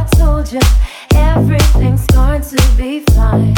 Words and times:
I 0.00 0.04
told 0.16 0.50
you 0.50 0.60
everything's 1.14 2.06
going 2.06 2.40
to 2.40 2.56
be 2.74 3.00
fine. 3.12 3.52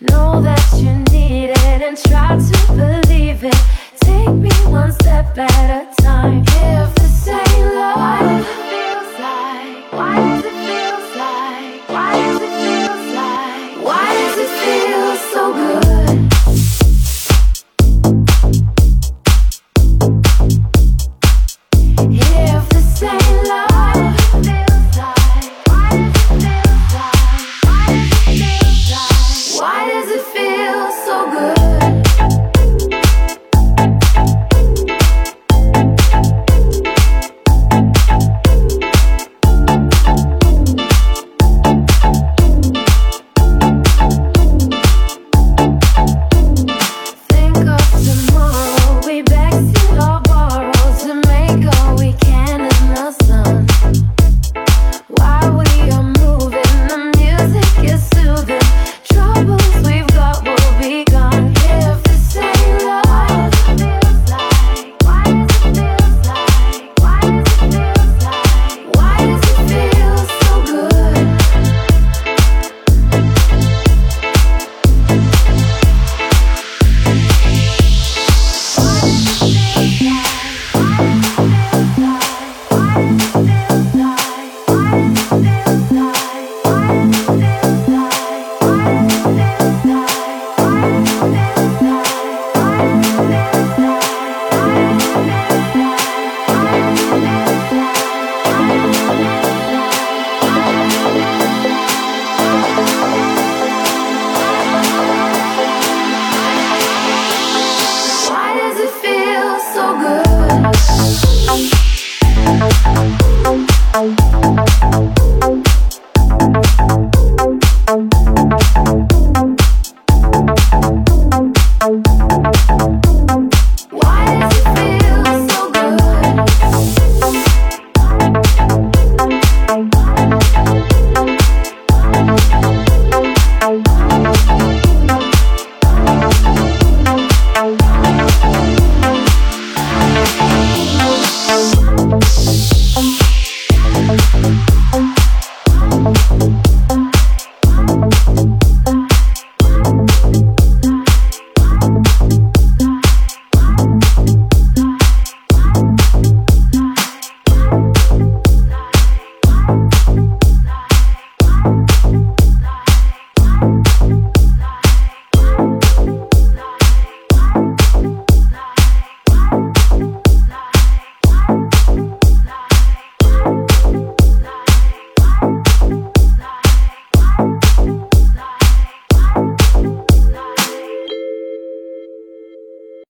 Know 0.00 0.40
that 0.40 0.66
you 0.78 0.94
need 1.12 1.50
it 1.50 1.82
and 1.82 1.98
try 1.98 2.38
to 2.38 2.72
believe 2.72 3.44
it. 3.44 3.83